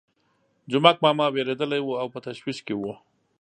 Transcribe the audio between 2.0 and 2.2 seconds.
او په